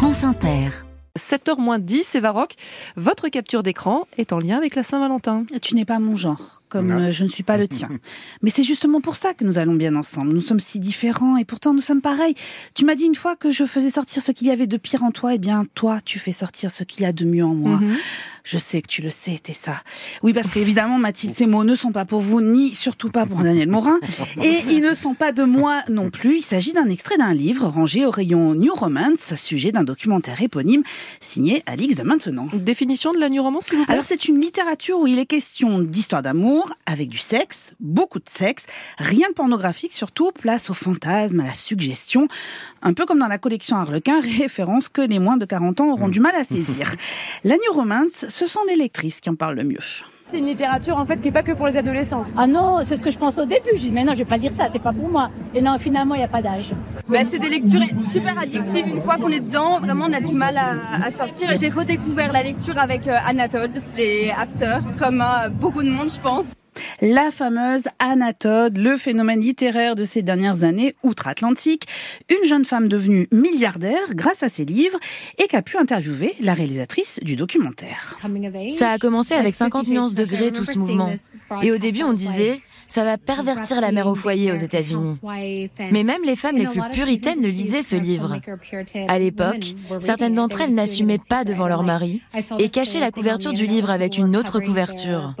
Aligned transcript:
France 0.00 0.24
Inter. 0.24 0.70
7h 1.18 1.60
moins 1.60 1.78
10, 1.78 2.14
et 2.14 2.20
Varoc, 2.20 2.54
votre 2.96 3.28
capture 3.28 3.62
d'écran 3.62 4.06
est 4.16 4.32
en 4.32 4.38
lien 4.38 4.56
avec 4.56 4.74
la 4.74 4.82
Saint-Valentin. 4.82 5.44
Tu 5.60 5.74
n'es 5.74 5.84
pas 5.84 5.98
mon 5.98 6.16
genre, 6.16 6.62
comme 6.70 6.90
euh, 6.90 7.12
je 7.12 7.22
ne 7.24 7.28
suis 7.28 7.42
pas 7.42 7.58
le 7.58 7.68
tien. 7.68 7.90
Mais 8.42 8.48
c'est 8.48 8.62
justement 8.62 9.02
pour 9.02 9.14
ça 9.16 9.34
que 9.34 9.44
nous 9.44 9.58
allons 9.58 9.74
bien 9.74 9.94
ensemble. 9.96 10.32
Nous 10.32 10.40
sommes 10.40 10.58
si 10.58 10.80
différents 10.80 11.36
et 11.36 11.44
pourtant 11.44 11.74
nous 11.74 11.82
sommes 11.82 12.00
pareils. 12.00 12.34
Tu 12.74 12.86
m'as 12.86 12.94
dit 12.94 13.04
une 13.04 13.14
fois 13.14 13.36
que 13.36 13.50
je 13.50 13.66
faisais 13.66 13.90
sortir 13.90 14.22
ce 14.22 14.32
qu'il 14.32 14.46
y 14.46 14.50
avait 14.50 14.66
de 14.66 14.78
pire 14.78 15.04
en 15.04 15.10
toi, 15.10 15.32
et 15.32 15.34
eh 15.34 15.38
bien 15.38 15.66
toi, 15.74 15.98
tu 16.02 16.18
fais 16.18 16.32
sortir 16.32 16.70
ce 16.70 16.82
qu'il 16.82 17.02
y 17.02 17.06
a 17.06 17.12
de 17.12 17.26
mieux 17.26 17.44
en 17.44 17.54
moi. 17.54 17.76
Mhm. 17.76 17.94
Je 18.50 18.58
sais 18.58 18.82
que 18.82 18.88
tu 18.88 19.00
le 19.00 19.10
sais, 19.10 19.38
t'es 19.40 19.52
ça. 19.52 19.80
Oui, 20.24 20.32
parce 20.32 20.50
qu'évidemment, 20.50 20.98
Mathilde, 20.98 21.32
ces 21.32 21.46
mots 21.46 21.62
ne 21.62 21.76
sont 21.76 21.92
pas 21.92 22.04
pour 22.04 22.20
vous, 22.20 22.40
ni 22.40 22.74
surtout 22.74 23.08
pas 23.08 23.24
pour 23.24 23.38
Daniel 23.38 23.68
Morin. 23.68 24.00
Et 24.42 24.62
ils 24.68 24.80
ne 24.80 24.92
sont 24.92 25.14
pas 25.14 25.30
de 25.30 25.44
moi 25.44 25.84
non 25.88 26.10
plus. 26.10 26.38
Il 26.38 26.42
s'agit 26.42 26.72
d'un 26.72 26.88
extrait 26.88 27.16
d'un 27.16 27.32
livre 27.32 27.68
rangé 27.68 28.04
au 28.04 28.10
rayon 28.10 28.56
New 28.56 28.74
Romance, 28.74 29.36
sujet 29.36 29.70
d'un 29.70 29.84
documentaire 29.84 30.42
éponyme 30.42 30.82
signé 31.20 31.62
Alix 31.66 31.94
de 31.94 32.02
Maintenant. 32.02 32.48
Définition 32.52 33.12
de 33.12 33.20
la 33.20 33.28
New 33.28 33.40
Romance, 33.40 33.66
s'il 33.66 33.78
vous 33.78 33.84
plaît 33.84 33.92
Alors, 33.92 34.02
c'est 34.02 34.26
une 34.26 34.40
littérature 34.40 34.98
où 34.98 35.06
il 35.06 35.20
est 35.20 35.26
question 35.26 35.78
d'histoire 35.78 36.22
d'amour, 36.22 36.74
avec 36.86 37.08
du 37.08 37.18
sexe, 37.18 37.74
beaucoup 37.78 38.18
de 38.18 38.28
sexe, 38.28 38.66
rien 38.98 39.28
de 39.28 39.34
pornographique 39.34 39.92
surtout, 39.92 40.32
place 40.32 40.70
au 40.70 40.74
fantasme, 40.74 41.38
à 41.38 41.44
la 41.44 41.54
suggestion, 41.54 42.26
un 42.82 42.94
peu 42.94 43.06
comme 43.06 43.20
dans 43.20 43.28
la 43.28 43.38
collection 43.38 43.76
Harlequin, 43.76 44.18
référence 44.38 44.88
que 44.88 45.02
les 45.02 45.20
moins 45.20 45.36
de 45.36 45.44
40 45.44 45.82
ans 45.82 45.92
auront 45.92 46.08
du 46.08 46.18
mal 46.18 46.34
à 46.34 46.42
saisir. 46.42 46.96
La 47.44 47.54
New 47.54 47.72
Romance, 47.72 48.26
ce 48.40 48.46
sont 48.46 48.64
les 48.66 48.76
lectrices 48.76 49.20
qui 49.20 49.28
en 49.28 49.34
parlent 49.34 49.56
le 49.56 49.64
mieux. 49.64 49.84
C'est 50.30 50.38
une 50.38 50.46
littérature 50.46 50.96
en 50.96 51.04
fait 51.04 51.18
qui 51.18 51.24
n'est 51.24 51.32
pas 51.32 51.42
que 51.42 51.52
pour 51.52 51.66
les 51.66 51.76
adolescentes. 51.76 52.32
Ah 52.38 52.46
non, 52.46 52.78
c'est 52.82 52.96
ce 52.96 53.02
que 53.02 53.10
je 53.10 53.18
pense 53.18 53.36
au 53.36 53.44
début. 53.44 53.72
Je 53.74 53.80
dis 53.80 53.90
mais 53.90 54.02
non, 54.02 54.14
je 54.14 54.20
vais 54.20 54.24
pas 54.24 54.38
lire 54.38 54.50
ça, 54.50 54.68
c'est 54.72 54.78
pas 54.78 54.94
pour 54.94 55.10
moi. 55.10 55.28
Et 55.54 55.60
non, 55.60 55.76
finalement, 55.76 56.14
il 56.14 56.18
n'y 56.18 56.24
a 56.24 56.28
pas 56.28 56.40
d'âge. 56.40 56.72
Bah, 57.06 57.18
c'est 57.24 57.38
des 57.38 57.50
lectures 57.50 57.82
super 57.98 58.38
addictives. 58.38 58.86
Une 58.86 59.00
fois 59.02 59.16
qu'on 59.16 59.28
est 59.28 59.40
dedans, 59.40 59.78
vraiment, 59.80 60.06
on 60.08 60.12
a 60.14 60.20
du 60.22 60.32
mal 60.32 60.56
à, 60.56 61.10
sortir. 61.10 61.50
J'ai 61.60 61.68
redécouvert 61.68 62.32
la 62.32 62.42
lecture 62.42 62.78
avec 62.78 63.06
euh, 63.08 63.16
Anatode, 63.26 63.82
les 63.94 64.30
After, 64.30 64.78
comme 64.98 65.20
euh, 65.20 65.50
beaucoup 65.50 65.82
de 65.82 65.90
monde, 65.90 66.10
je 66.10 66.20
pense 66.20 66.54
la 67.00 67.30
fameuse 67.30 67.84
Anatode, 67.98 68.76
le 68.76 68.96
phénomène 68.96 69.40
littéraire 69.40 69.94
de 69.94 70.04
ces 70.04 70.22
dernières 70.22 70.64
années 70.64 70.94
outre-Atlantique, 71.02 71.86
une 72.28 72.46
jeune 72.46 72.64
femme 72.64 72.88
devenue 72.88 73.28
milliardaire 73.32 74.14
grâce 74.14 74.42
à 74.42 74.48
ses 74.48 74.64
livres 74.64 74.98
et 75.38 75.46
qui 75.46 75.56
a 75.56 75.62
pu 75.62 75.78
interviewer 75.78 76.34
la 76.40 76.54
réalisatrice 76.54 77.18
du 77.22 77.36
documentaire. 77.36 78.18
Ça 78.76 78.90
a 78.90 78.98
commencé 78.98 79.34
avec 79.34 79.54
50 79.54 79.88
nuances 79.88 80.14
degrés 80.14 80.52
tout 80.52 80.64
ce 80.64 80.78
mouvement. 80.78 81.10
Et 81.62 81.72
au 81.72 81.78
début, 81.78 82.02
on 82.02 82.12
disait 82.12 82.60
ça 82.90 83.04
va 83.04 83.18
pervertir 83.18 83.80
la 83.80 83.92
mère 83.92 84.08
au 84.08 84.16
foyer 84.16 84.50
aux 84.50 84.56
États-Unis. 84.56 85.16
Mais 85.92 86.02
même 86.02 86.22
les 86.24 86.34
femmes 86.34 86.56
les 86.56 86.66
plus 86.66 86.82
puritaines 86.92 87.40
ne 87.40 87.46
lisaient 87.46 87.84
ce 87.84 87.94
livre. 87.94 88.40
À 89.06 89.18
l'époque, 89.18 89.74
certaines 90.00 90.34
d'entre 90.34 90.60
elles 90.60 90.74
n'assumaient 90.74 91.20
pas 91.28 91.44
devant 91.44 91.68
leur 91.68 91.84
mari 91.84 92.20
et 92.58 92.68
cachaient 92.68 92.98
la 92.98 93.12
couverture 93.12 93.52
du 93.52 93.64
livre 93.64 93.90
avec 93.90 94.18
une 94.18 94.36
autre 94.36 94.58
couverture. 94.58 95.36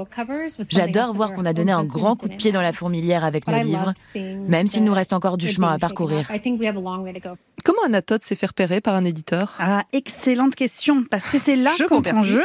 J'adore 0.70 1.12
voir 1.12 1.34
qu'on 1.34 1.44
a 1.44 1.49
donné 1.52 1.72
un 1.72 1.84
grand 1.84 2.14
coup 2.16 2.28
de 2.28 2.34
pied 2.36 2.52
dans 2.52 2.62
la 2.62 2.72
fourmilière 2.72 3.24
avec 3.24 3.46
nos 3.46 3.52
livres, 3.62 3.94
même 4.48 4.68
s'il 4.68 4.84
nous 4.84 4.92
reste 4.94 5.12
encore 5.12 5.36
du 5.36 5.48
chemin 5.48 5.68
à 5.68 5.78
parcourir. 5.78 6.30
Comment 7.70 7.84
Anatole 7.84 8.18
s'est 8.20 8.34
fait 8.34 8.46
repérer 8.46 8.80
par 8.80 8.96
un 8.96 9.04
éditeur? 9.04 9.54
Ah, 9.60 9.84
excellente 9.92 10.56
question, 10.56 11.04
parce 11.08 11.28
que 11.28 11.38
c'est 11.38 11.54
là 11.54 11.70
qu'entre 11.88 12.12
en 12.12 12.24
jeu. 12.24 12.42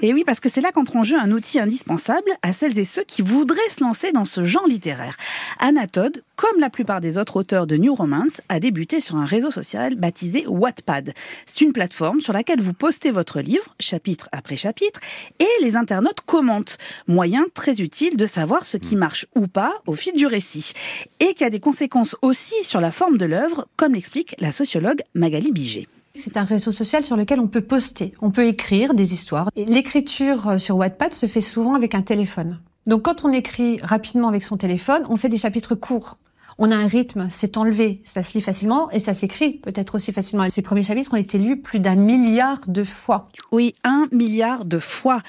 Et 0.00 0.14
oui, 0.14 0.22
parce 0.24 0.38
que 0.38 0.48
c'est 0.48 0.60
là 0.60 0.70
qu'entre 0.70 0.96
en 0.96 1.02
jeu 1.02 1.18
un 1.18 1.32
outil 1.32 1.58
indispensable 1.58 2.30
à 2.42 2.52
celles 2.52 2.78
et 2.78 2.84
ceux 2.84 3.02
qui 3.02 3.20
voudraient 3.20 3.58
se 3.68 3.82
lancer 3.82 4.12
dans 4.12 4.24
ce 4.24 4.44
genre 4.44 4.68
littéraire. 4.68 5.16
Anatode, 5.58 6.22
comme 6.36 6.60
la 6.60 6.70
plupart 6.70 7.00
des 7.00 7.18
autres 7.18 7.36
auteurs 7.36 7.66
de 7.66 7.76
New 7.76 7.96
Romance, 7.96 8.42
a 8.48 8.60
débuté 8.60 9.00
sur 9.00 9.16
un 9.16 9.24
réseau 9.24 9.50
social 9.50 9.96
baptisé 9.96 10.46
Wattpad. 10.46 11.14
C'est 11.46 11.62
une 11.62 11.72
plateforme 11.72 12.20
sur 12.20 12.32
laquelle 12.32 12.60
vous 12.60 12.72
postez 12.72 13.10
votre 13.10 13.40
livre, 13.40 13.74
chapitre 13.80 14.28
après 14.30 14.56
chapitre, 14.56 15.00
et 15.40 15.64
les 15.64 15.74
internautes 15.74 16.20
commentent. 16.20 16.78
Moyen 17.08 17.44
très 17.54 17.80
utile 17.80 18.16
de 18.16 18.26
savoir 18.26 18.64
ce 18.64 18.76
qui 18.76 18.94
marche 18.94 19.26
ou 19.34 19.48
pas 19.48 19.82
au 19.88 19.94
fil 19.94 20.14
du 20.14 20.26
récit. 20.26 20.74
Et 21.18 21.34
qui 21.34 21.42
a 21.42 21.50
des 21.50 21.58
conséquences 21.58 22.14
aussi 22.22 22.54
sur 22.62 22.80
la 22.80 22.92
forme 22.92 23.18
de 23.18 23.26
l'œuvre, 23.26 23.66
comme 23.76 23.94
l'explique 23.94 24.36
la 24.38 24.52
sociologue 24.60 25.00
Magali 25.14 25.52
Biget. 25.52 25.86
C'est 26.14 26.36
un 26.36 26.44
réseau 26.44 26.70
social 26.70 27.02
sur 27.02 27.16
lequel 27.16 27.40
on 27.40 27.46
peut 27.46 27.62
poster, 27.62 28.12
on 28.20 28.30
peut 28.30 28.46
écrire 28.46 28.92
des 28.92 29.14
histoires. 29.14 29.48
l'écriture 29.56 30.48
euh, 30.48 30.58
sur 30.58 30.76
Wattpad 30.76 31.14
se 31.14 31.24
fait 31.24 31.40
souvent 31.40 31.74
avec 31.74 31.94
un 31.94 32.02
téléphone. 32.02 32.60
Donc 32.86 33.02
quand 33.02 33.24
on 33.24 33.32
écrit 33.32 33.78
rapidement 33.80 34.28
avec 34.28 34.44
son 34.44 34.58
téléphone, 34.58 35.04
on 35.08 35.16
fait 35.16 35.30
des 35.30 35.38
chapitres 35.38 35.74
courts 35.74 36.18
on 36.62 36.70
a 36.70 36.76
un 36.76 36.86
rythme, 36.86 37.26
c'est 37.30 37.56
enlevé, 37.56 38.02
ça 38.04 38.22
se 38.22 38.34
lit 38.34 38.42
facilement 38.42 38.90
et 38.90 39.00
ça 39.00 39.14
s'écrit 39.14 39.54
peut-être 39.54 39.94
aussi 39.94 40.12
facilement. 40.12 40.48
Ces 40.50 40.60
premiers 40.60 40.82
chapitres 40.82 41.14
ont 41.14 41.16
été 41.16 41.38
lus 41.38 41.56
plus 41.56 41.80
d'un 41.80 41.94
milliard 41.94 42.60
de 42.68 42.84
fois. 42.84 43.26
Oui, 43.50 43.74
un 43.82 44.06
milliard 44.12 44.66
de 44.66 44.78
fois. 44.78 45.22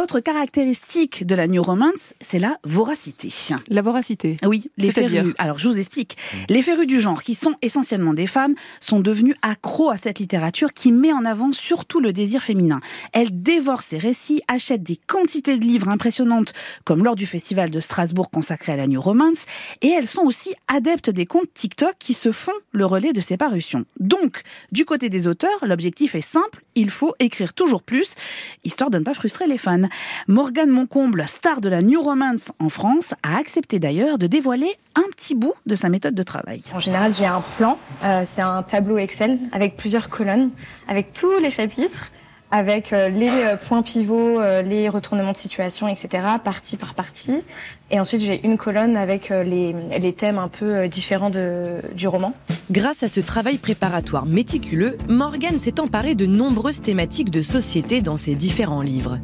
Autre 0.00 0.20
caractéristique 0.20 1.26
de 1.26 1.34
la 1.34 1.46
New 1.46 1.62
Romance, 1.62 2.14
c'est 2.22 2.38
la 2.38 2.56
voracité. 2.64 3.28
La 3.68 3.82
voracité 3.82 4.38
Oui, 4.46 4.70
les 4.78 4.90
férus. 4.90 5.34
Alors 5.36 5.58
je 5.58 5.68
vous 5.68 5.78
explique. 5.78 6.16
Les 6.48 6.62
férus 6.62 6.86
du 6.86 7.02
genre, 7.02 7.22
qui 7.22 7.34
sont 7.34 7.54
essentiellement 7.60 8.14
des 8.14 8.26
femmes, 8.26 8.54
sont 8.80 9.00
devenus 9.00 9.36
accros 9.42 9.90
à 9.90 9.98
cette 9.98 10.18
littérature 10.18 10.72
qui 10.72 10.90
met 10.90 11.12
en 11.12 11.26
avant 11.26 11.52
surtout 11.52 12.00
le 12.00 12.14
désir 12.14 12.42
féminin. 12.42 12.80
Elles 13.12 13.42
dévorent 13.42 13.82
ces 13.82 13.98
récits, 13.98 14.40
achètent 14.48 14.84
des 14.84 14.96
quantités 14.96 15.58
de 15.58 15.64
livres 15.66 15.90
impressionnantes, 15.90 16.54
comme 16.84 17.04
lors 17.04 17.14
du 17.14 17.26
festival 17.26 17.70
de 17.70 17.80
Strasbourg 17.80 18.30
consacré 18.30 18.72
à 18.72 18.76
la 18.76 18.86
New 18.86 19.02
Romance, 19.02 19.44
et 19.82 19.88
elles 19.88 20.06
sont 20.06 20.22
aussi 20.22 20.54
adeptes 20.78 21.10
des 21.10 21.26
comptes 21.26 21.52
TikTok 21.54 21.96
qui 21.98 22.14
se 22.14 22.30
font 22.30 22.52
le 22.70 22.86
relais 22.86 23.12
de 23.12 23.20
ces 23.20 23.36
parutions. 23.36 23.84
Donc, 23.98 24.42
du 24.70 24.84
côté 24.84 25.08
des 25.08 25.26
auteurs, 25.26 25.66
l'objectif 25.66 26.14
est 26.14 26.20
simple, 26.20 26.62
il 26.76 26.88
faut 26.88 27.14
écrire 27.18 27.52
toujours 27.52 27.82
plus, 27.82 28.14
histoire 28.62 28.88
de 28.88 28.98
ne 28.98 29.02
pas 29.02 29.14
frustrer 29.14 29.48
les 29.48 29.58
fans. 29.58 29.88
Morgane 30.28 30.70
Moncomble, 30.70 31.26
star 31.26 31.60
de 31.60 31.68
la 31.68 31.82
New 31.82 32.00
Romance 32.00 32.52
en 32.60 32.68
France, 32.68 33.12
a 33.24 33.38
accepté 33.38 33.80
d'ailleurs 33.80 34.18
de 34.18 34.28
dévoiler 34.28 34.70
un 34.94 35.10
petit 35.16 35.34
bout 35.34 35.54
de 35.66 35.74
sa 35.74 35.88
méthode 35.88 36.14
de 36.14 36.22
travail. 36.22 36.62
En 36.72 36.78
général, 36.78 37.12
j'ai 37.12 37.26
un 37.26 37.40
plan, 37.40 37.76
euh, 38.04 38.22
c'est 38.24 38.42
un 38.42 38.62
tableau 38.62 38.98
Excel 38.98 39.40
avec 39.50 39.76
plusieurs 39.76 40.08
colonnes, 40.08 40.50
avec 40.86 41.12
tous 41.12 41.40
les 41.40 41.50
chapitres 41.50 42.12
avec 42.50 42.92
euh, 42.92 43.08
les 43.08 43.28
euh, 43.28 43.56
points 43.56 43.82
pivots, 43.82 44.40
euh, 44.40 44.62
les 44.62 44.88
retournements 44.88 45.32
de 45.32 45.36
situation, 45.36 45.88
etc., 45.88 46.24
partie 46.42 46.76
par 46.76 46.94
partie. 46.94 47.42
Et 47.90 48.00
ensuite, 48.00 48.22
j'ai 48.22 48.44
une 48.46 48.56
colonne 48.56 48.96
avec 48.96 49.30
les, 49.30 49.74
les, 49.98 50.12
thèmes 50.12 50.38
un 50.38 50.48
peu 50.48 50.88
différents 50.88 51.30
de, 51.30 51.82
du 51.94 52.06
roman. 52.06 52.34
Grâce 52.70 53.02
à 53.02 53.08
ce 53.08 53.20
travail 53.20 53.56
préparatoire 53.56 54.26
méticuleux, 54.26 54.98
Morgane 55.08 55.58
s'est 55.58 55.80
emparée 55.80 56.14
de 56.14 56.26
nombreuses 56.26 56.82
thématiques 56.82 57.30
de 57.30 57.40
société 57.40 58.02
dans 58.02 58.18
ses 58.18 58.34
différents 58.34 58.82
livres. 58.82 59.18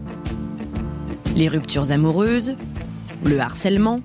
Les 1.36 1.48
ruptures 1.48 1.92
amoureuses, 1.92 2.54
le 3.22 3.38
harcèlement, 3.38 4.00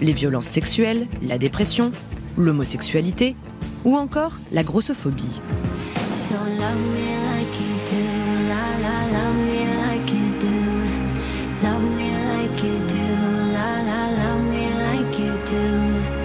les 0.00 0.12
violences 0.12 0.46
sexuelles, 0.46 1.06
la 1.22 1.36
dépression, 1.36 1.92
l'homosexualité 2.38 3.36
ou 3.84 3.96
encore 3.96 4.38
la 4.50 4.62
grossophobie. 4.62 5.40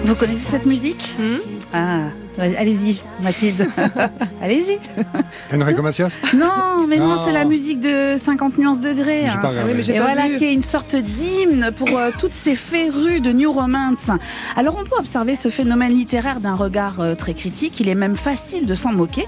Vous 0.06 0.14
connaissez 0.14 0.50
cette 0.50 0.66
musique 0.66 1.16
hmm 1.18 1.38
Ah, 1.72 2.10
allez-y, 2.38 2.98
Mathilde. 3.22 3.68
allez-y. 4.42 4.78
Enrico 5.54 5.82
Macias? 5.82 6.16
Non, 6.34 6.86
mais 6.88 6.98
non, 6.98 7.16
c'est 7.24 7.32
la 7.32 7.44
musique 7.44 7.80
de 7.80 8.16
50 8.16 8.58
nuances 8.58 8.80
degrés. 8.80 9.26
Hein. 9.26 9.40
Et 9.88 9.98
voilà, 9.98 10.28
qui 10.30 10.44
est 10.44 10.52
une 10.52 10.62
sorte 10.62 10.96
d'hymne 10.96 11.70
pour 11.74 11.96
euh, 11.96 12.10
toutes 12.18 12.32
ces 12.32 12.54
férues 12.54 13.20
de 13.20 13.32
New 13.32 13.52
Romance. 13.52 14.10
Alors, 14.56 14.76
on 14.78 14.84
peut 14.84 14.96
observer 14.98 15.36
ce 15.36 15.48
phénomène 15.48 15.92
littéraire 15.92 16.40
d'un 16.40 16.54
regard 16.54 17.00
euh, 17.00 17.14
très 17.14 17.34
critique. 17.34 17.80
Il 17.80 17.88
est 17.88 17.94
même 17.94 18.16
facile 18.16 18.66
de 18.66 18.74
s'en 18.74 18.92
moquer. 18.92 19.26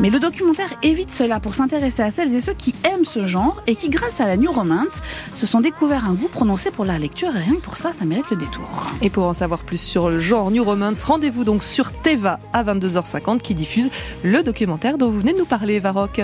Mais 0.00 0.10
le 0.10 0.18
documentaire 0.18 0.74
évite 0.82 1.12
cela 1.12 1.38
pour 1.38 1.54
s'intéresser 1.54 2.02
à 2.02 2.10
celles 2.10 2.34
et 2.34 2.40
ceux 2.40 2.54
qui 2.54 2.74
aiment 2.84 3.04
ce 3.04 3.24
genre 3.26 3.62
et 3.66 3.76
qui, 3.76 3.88
grâce 3.88 4.20
à 4.20 4.26
la 4.26 4.36
New 4.36 4.50
Romance, 4.50 5.02
se 5.32 5.46
sont 5.46 5.60
découverts 5.60 6.06
un 6.06 6.14
goût 6.14 6.28
prononcé 6.28 6.70
pour 6.70 6.84
la 6.84 6.98
lecture 6.98 7.34
et 7.36 7.40
rien 7.40 7.54
que 7.54 7.60
pour 7.60 7.76
ça, 7.76 7.92
ça 7.92 8.04
mérite 8.04 8.30
le 8.30 8.36
détour. 8.36 8.88
Et 9.02 9.10
pour 9.10 9.24
en 9.24 9.34
savoir 9.34 9.60
plus 9.60 9.80
sur 9.80 10.10
le 10.10 10.18
genre 10.18 10.50
New 10.50 10.64
Romance, 10.64 11.04
rendez-vous 11.04 11.44
donc 11.44 11.62
sur 11.62 11.92
Teva 11.92 12.40
à 12.52 12.62
22h50 12.64 13.40
qui 13.40 13.54
diffuse 13.54 13.90
le 14.22 14.42
documentaire 14.42 14.98
dont 14.98 15.08
vous 15.08 15.20
venez 15.20 15.32
de 15.32 15.38
nous 15.38 15.44
parler, 15.44 15.80
Varoc. 15.80 16.20